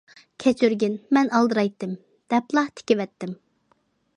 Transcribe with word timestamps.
‹‹كەچۈرگىن، 0.43 0.95
مەن 1.17 1.29
ئالدىرايتتىم›› 1.39 1.93
دەپلا 2.35 2.65
تىكىۋەتتىم. 2.81 3.37